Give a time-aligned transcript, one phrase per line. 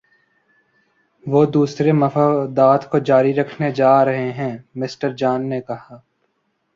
[1.25, 5.99] وہ دوسرے مفادات کو جاری رکھنے جا رہے ہیں مِسٹر جان نے کہا